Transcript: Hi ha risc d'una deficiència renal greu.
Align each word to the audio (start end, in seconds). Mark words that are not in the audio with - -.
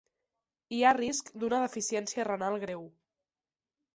Hi 0.77 0.79
ha 0.83 0.93
risc 0.97 1.27
d'una 1.43 1.59
deficiència 1.65 2.27
renal 2.31 2.57
greu. 2.63 2.83